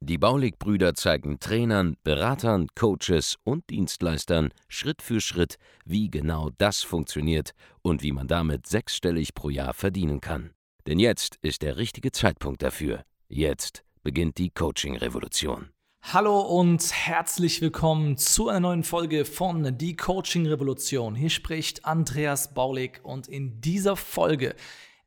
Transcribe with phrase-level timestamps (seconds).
[0.00, 7.52] Die Baulig-Brüder zeigen Trainern, Beratern, Coaches und Dienstleistern Schritt für Schritt, wie genau das funktioniert
[7.82, 10.50] und wie man damit sechsstellig pro Jahr verdienen kann.
[10.86, 13.02] Denn jetzt ist der richtige Zeitpunkt dafür.
[13.28, 15.70] Jetzt beginnt die Coaching-Revolution.
[16.02, 21.14] Hallo und herzlich willkommen zu einer neuen Folge von Die Coaching Revolution.
[21.14, 24.54] Hier spricht Andreas Baulig und in dieser Folge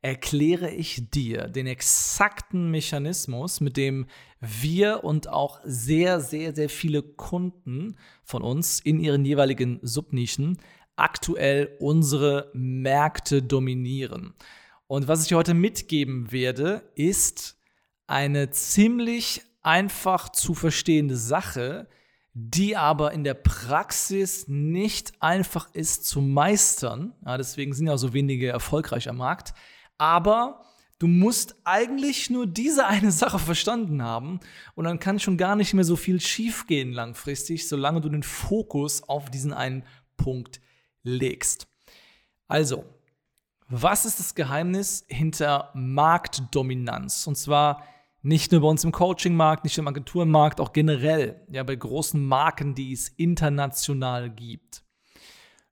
[0.02, 4.08] erkläre ich dir den exakten Mechanismus, mit dem
[4.40, 10.58] wir und auch sehr, sehr, sehr viele Kunden von uns in ihren jeweiligen Subnischen
[10.96, 14.34] aktuell unsere Märkte dominieren.
[14.88, 17.58] Und was ich dir heute mitgeben werde, ist
[18.08, 21.88] eine ziemlich einfach zu verstehende Sache,
[22.34, 27.14] die aber in der Praxis nicht einfach ist zu meistern.
[27.26, 29.54] Ja, deswegen sind ja so wenige erfolgreich am Markt.
[30.02, 30.64] Aber
[30.98, 34.40] du musst eigentlich nur diese eine Sache verstanden haben
[34.74, 39.08] und dann kann schon gar nicht mehr so viel schiefgehen langfristig, solange du den Fokus
[39.08, 39.84] auf diesen einen
[40.18, 40.60] Punkt
[41.04, 41.68] legst.
[42.48, 42.84] Also,
[43.68, 47.28] was ist das Geheimnis hinter Marktdominanz?
[47.28, 47.84] Und zwar
[48.24, 52.26] nicht nur bei uns im Coaching-Markt, nicht nur im Agenturenmarkt, auch generell, ja, bei großen
[52.26, 54.84] Marken, die es international gibt.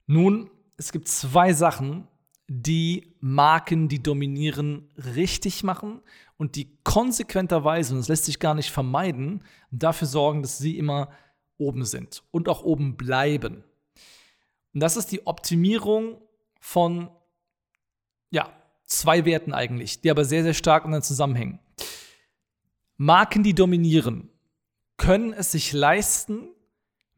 [0.06, 2.08] Nun, es gibt zwei Sachen,
[2.52, 6.02] die Marken, die dominieren, richtig machen
[6.36, 11.12] und die konsequenterweise, und das lässt sich gar nicht vermeiden, dafür sorgen, dass sie immer
[11.60, 13.64] oben sind und auch oben bleiben.
[14.74, 16.20] Und das ist die Optimierung
[16.60, 17.10] von,
[18.32, 18.52] ja,
[18.84, 21.60] zwei Werten eigentlich, die aber sehr, sehr stark miteinander zusammenhängen.
[22.98, 24.30] Marken, die dominieren,
[24.98, 26.50] können es sich leisten,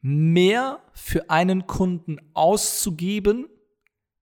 [0.02, 3.48] mehr für einen Kunden auszugeben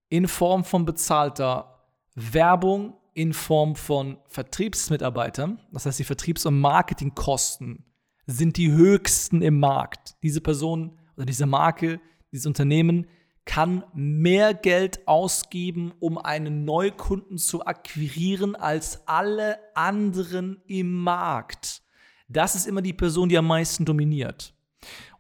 [0.10, 5.60] in Form von bezahlter Werbung, in Form von Vertriebsmitarbeitern.
[5.72, 7.86] Das heißt, die Vertriebs- und Marketingkosten
[8.26, 10.16] sind die höchsten im Markt.
[10.24, 12.00] Diese Person oder diese Marke,
[12.32, 13.08] dieses Unternehmen
[13.46, 21.82] kann mehr Geld ausgeben, um einen Neukunden zu akquirieren, als alle anderen im Markt.
[22.28, 24.54] Das ist immer die Person, die am meisten dominiert.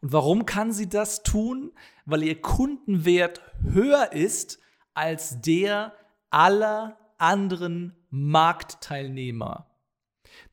[0.01, 1.71] Und warum kann sie das tun?
[2.05, 4.59] Weil ihr Kundenwert höher ist
[4.99, 5.93] als der
[6.29, 9.65] aller anderen Marktteilnehmer.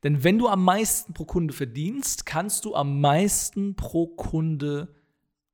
[0.05, 4.95] Denn wenn du am meisten pro Kunde verdienst, kannst du am meisten pro Kunde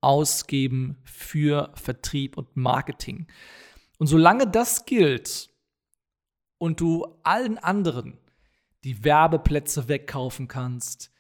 [0.03, 3.29] ausgeben für Vertrieb und Marketing.
[3.99, 5.49] Und solange das gilt
[6.59, 8.19] und du allen anderen
[8.85, 11.11] die Werbeplätze wegkaufen kannst,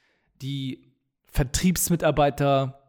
[0.42, 0.92] die
[1.24, 2.81] Vertriebsmitarbeiter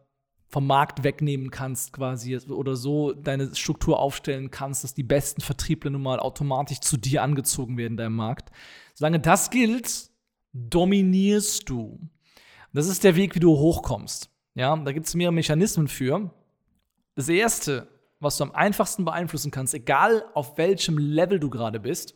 [0.54, 5.90] vom Markt wegnehmen kannst quasi oder so deine Struktur aufstellen kannst, dass die besten Vertriebler
[5.90, 8.52] nun mal automatisch zu dir angezogen werden in deinem Markt.
[8.94, 10.12] Solange das gilt,
[10.54, 12.00] dominierst du.
[12.72, 14.30] Das ist der Weg, wie du hochkommst.
[14.54, 16.32] Ja, da gibt es mehrere Mechanismen für.
[17.16, 17.88] Das erste,
[18.20, 22.14] was du am einfachsten beeinflussen kannst, egal auf welchem Level du gerade bist,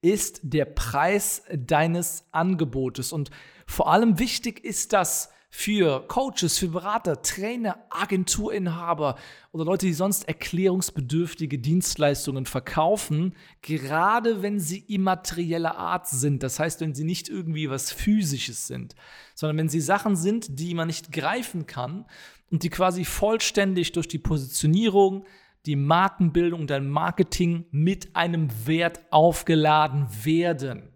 [0.00, 3.12] ist der Preis deines Angebotes.
[3.12, 3.30] Und
[3.66, 9.16] vor allem wichtig ist das für Coaches, für Berater, Trainer, Agenturinhaber
[9.52, 16.42] oder Leute, die sonst erklärungsbedürftige Dienstleistungen verkaufen, gerade wenn sie immaterieller Art sind.
[16.42, 18.96] Das heißt, wenn sie nicht irgendwie was Physisches sind,
[19.36, 22.04] sondern wenn sie Sachen sind, die man nicht greifen kann
[22.50, 25.24] und die quasi vollständig durch die Positionierung,
[25.66, 30.90] die Markenbildung und dein Marketing mit einem Wert aufgeladen werden.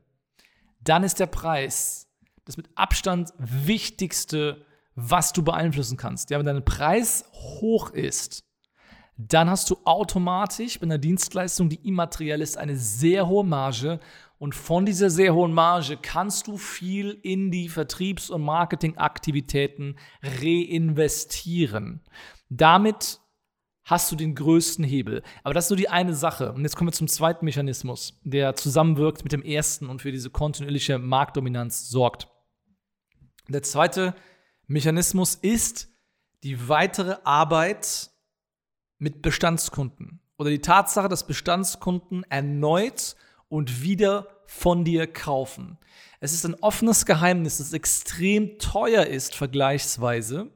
[0.80, 2.07] Dann ist der Preis
[2.48, 4.64] das mit Abstand wichtigste,
[4.94, 6.30] was du beeinflussen kannst.
[6.30, 8.44] Ja, wenn dein Preis hoch ist,
[9.16, 14.00] dann hast du automatisch bei einer Dienstleistung, die immateriell ist, eine sehr hohe Marge.
[14.38, 22.02] Und von dieser sehr hohen Marge kannst du viel in die Vertriebs- und Marketingaktivitäten reinvestieren.
[22.48, 23.20] Damit
[23.84, 25.22] hast du den größten Hebel.
[25.42, 26.52] Aber das ist nur die eine Sache.
[26.52, 30.30] Und jetzt kommen wir zum zweiten Mechanismus, der zusammenwirkt mit dem ersten und für diese
[30.30, 32.28] kontinuierliche Marktdominanz sorgt.
[33.48, 34.14] Der zweite
[34.66, 35.88] Mechanismus ist
[36.44, 38.10] die weitere Arbeit
[38.98, 43.16] mit Bestandskunden oder die Tatsache, dass Bestandskunden erneut
[43.48, 45.78] und wieder von dir kaufen.
[46.20, 50.50] Es ist ein offenes Geheimnis, dass es extrem teuer ist, vergleichsweise,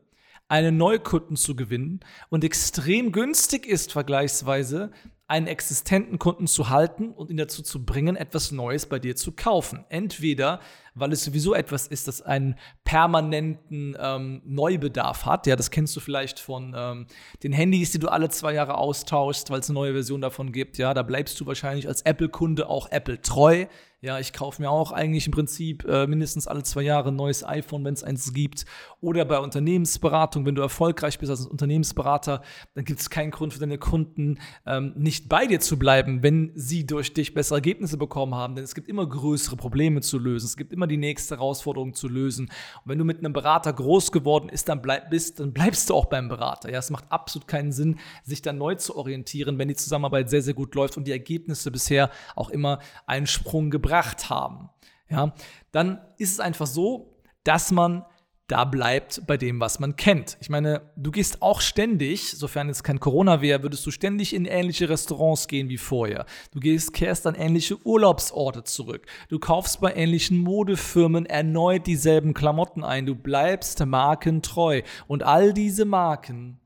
[0.49, 4.91] einen Neukunden zu gewinnen und extrem günstig ist, vergleichsweise,
[5.33, 9.33] einen existenten Kunden zu halten und ihn dazu zu bringen, etwas Neues bei dir zu
[9.33, 9.87] kaufen.
[9.89, 10.61] Entweder
[10.95, 15.47] weil es sowieso etwas ist, das einen permanenten ähm, Neubedarf hat.
[15.47, 17.07] Ja, das kennst du vielleicht von ähm,
[17.43, 20.79] den Handys, die du alle zwei Jahre austauschst, weil es eine neue Version davon gibt.
[20.79, 23.67] Ja, da bleibst du wahrscheinlich als Apple-Kunde auch Apple treu.
[24.03, 27.45] Ja, ich kaufe mir auch eigentlich im Prinzip äh, mindestens alle zwei Jahre ein neues
[27.45, 28.65] iPhone, wenn es eins gibt.
[29.01, 32.43] Oder bei Unternehmensberatung, wenn du erfolgreich bist als Unternehmensberater,
[32.75, 36.53] dann gibt es keinen Grund für deine Kunden, ähm, nicht bei dir zu bleiben, wenn
[36.55, 38.55] sie durch dich bessere Ergebnisse bekommen haben.
[38.55, 40.47] Denn es gibt immer größere Probleme zu lösen.
[40.47, 42.47] Es gibt immer die nächste Herausforderung zu lösen.
[42.47, 45.95] Und wenn du mit einem Berater groß geworden bist, dann, bleib, bist, dann bleibst du
[45.95, 46.71] auch beim Berater.
[46.71, 50.43] Ja, es macht absolut keinen Sinn, sich dann neu zu orientieren, wenn die Zusammenarbeit sehr,
[50.43, 54.71] sehr gut läuft und die Ergebnisse bisher auch immer einen Sprung gebracht haben,
[55.09, 55.35] ja,
[55.73, 58.05] dann ist es einfach so, dass man
[58.53, 60.37] da bleibt bei dem, was man kennt.
[60.43, 64.45] Ich meine, du gehst auch ständig, sofern es kein Corona wäre, würdest du ständig in
[64.45, 66.27] ähnliche Restaurants gehen wie vorher.
[66.53, 69.07] Du gehst, kehrst an ähnliche Urlaubsorte zurück.
[69.31, 73.07] Du kaufst bei ähnlichen Modefirmen erneut dieselben Klamotten ein.
[73.07, 74.83] Du bleibst markentreu.
[75.07, 76.61] Und all diese Marken,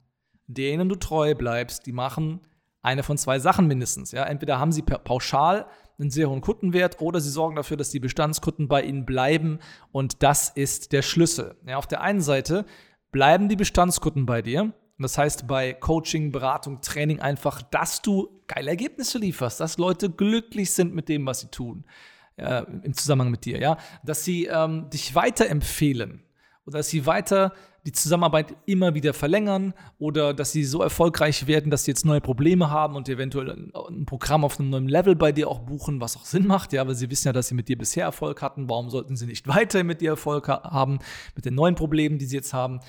[0.49, 2.41] denen du treu bleibst, die machen
[2.83, 4.11] eine von zwei Sachen mindestens.
[4.11, 4.25] Ja?
[4.25, 5.67] Entweder haben sie pauschal
[5.99, 9.59] einen sehr hohen Kundenwert oder sie sorgen dafür, dass die Bestandskunden bei ihnen bleiben
[9.93, 11.57] und das ist der Schlüssel.
[11.67, 12.67] Ja, auf der einen Seite
[13.13, 14.73] bleiben die Bestandskunden bei dir.
[14.99, 20.73] Das heißt bei Coaching, Beratung, Training einfach, dass du geile Ergebnisse lieferst, dass Leute glücklich
[20.73, 21.85] sind mit dem, was sie tun,
[22.37, 26.23] äh, im Zusammenhang mit dir, ja, dass sie ähm, dich weiterempfehlen
[26.67, 27.53] oder dass sie weiter
[27.87, 32.21] die Zusammenarbeit immer wieder verlängern oder dass sie so erfolgreich werden, dass sie jetzt neue
[32.21, 36.17] Probleme haben und eventuell ein Programm auf einem neuen Level bei dir auch buchen, was
[36.17, 38.69] auch Sinn macht, ja, weil sie wissen ja, dass sie mit dir bisher Erfolg hatten.
[38.69, 40.99] Warum sollten sie nicht weiter mit dir Erfolg haben,
[41.37, 42.81] mit den neuen Problemen, die sie jetzt haben?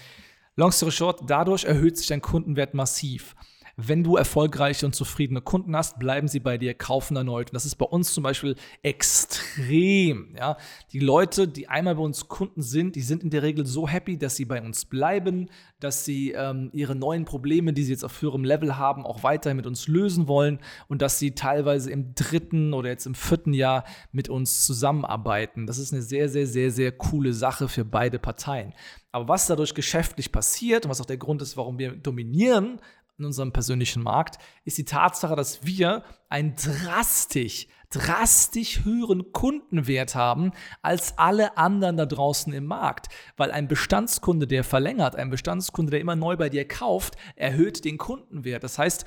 [0.56, 3.36] Long story short, dadurch erhöht sich dein Kundenwert massiv.
[3.80, 7.52] Wenn du erfolgreiche und zufriedene Kunden hast, bleiben sie bei dir, kaufen erneut.
[7.52, 10.36] Und das ist bei uns zum Beispiel extrem.
[10.36, 10.58] Ja?
[10.94, 14.18] Die Leute, die einmal bei uns Kunden sind, die sind in der Regel so happy,
[14.18, 18.20] dass sie bei uns bleiben, dass sie ähm, ihre neuen Probleme, die sie jetzt auf
[18.20, 20.58] höherem Level haben, auch weiterhin mit uns lösen wollen
[20.88, 25.68] und dass sie teilweise im dritten oder jetzt im vierten Jahr mit uns zusammenarbeiten.
[25.68, 28.74] Das ist eine sehr, sehr, sehr, sehr coole Sache für beide Parteien.
[29.12, 32.80] Aber was dadurch geschäftlich passiert und was auch der Grund ist, warum wir dominieren
[33.18, 40.52] in unserem persönlichen Markt, ist die Tatsache, dass wir einen drastisch, drastisch höheren Kundenwert haben
[40.82, 43.08] als alle anderen da draußen im Markt.
[43.36, 47.98] Weil ein Bestandskunde, der verlängert, ein Bestandskunde, der immer neu bei dir kauft, erhöht den
[47.98, 48.64] Kundenwert.
[48.64, 49.06] Das heißt,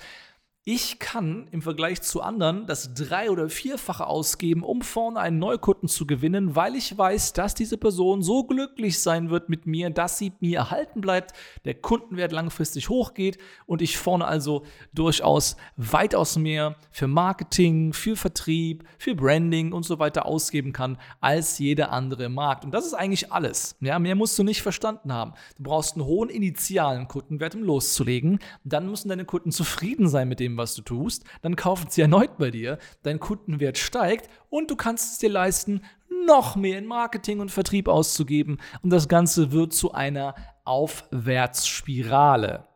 [0.65, 5.89] ich kann im Vergleich zu anderen das drei- oder vierfache ausgeben, um vorne einen Neukunden
[5.89, 10.19] zu gewinnen, weil ich weiß, dass diese Person so glücklich sein wird mit mir, dass
[10.19, 11.33] sie mir erhalten bleibt,
[11.65, 18.85] der Kundenwert langfristig hochgeht und ich vorne also durchaus weitaus mehr für Marketing, für Vertrieb,
[18.99, 22.67] für Branding und so weiter ausgeben kann als jeder andere im Markt.
[22.67, 23.77] Und das ist eigentlich alles.
[23.81, 25.33] Ja, mehr musst du nicht verstanden haben.
[25.57, 28.41] Du brauchst einen hohen initialen Kundenwert, um loszulegen.
[28.63, 32.03] Dann müssen deine Kunden zufrieden sein mit dem, dem, was du tust, dann kaufen sie
[32.03, 35.83] erneut bei dir, dein Kundenwert steigt und du kannst es dir leisten,
[36.27, 42.70] noch mehr in Marketing und Vertrieb auszugeben und das Ganze wird zu einer Aufwärtsspirale.